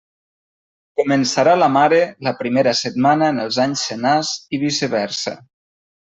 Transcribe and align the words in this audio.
Començarà 1.01 1.51
la 1.63 1.67
mare 1.73 1.99
la 2.29 2.33
primera 2.41 2.73
setmana 2.81 3.27
en 3.33 3.41
els 3.47 3.59
anys 3.67 3.83
senars 3.91 4.31
i 4.59 4.65
viceversa. 4.69 5.35